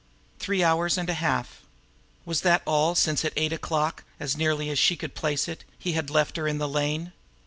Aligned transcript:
Three 0.39 0.63
hours 0.63 0.97
and 0.97 1.07
a 1.11 1.13
half! 1.13 1.61
Was 2.25 2.41
that 2.41 2.63
all 2.65 2.95
since 2.95 3.23
at 3.23 3.33
eight 3.35 3.53
o'clock, 3.53 4.03
as 4.19 4.35
nearly 4.35 4.71
as 4.71 4.79
she 4.79 4.95
could 4.95 5.13
place 5.13 5.47
it, 5.47 5.63
he 5.77 5.91
had 5.91 6.09
left 6.09 6.37
her 6.37 6.47
in 6.47 6.57
the 6.57 6.67
lane? 6.67 7.13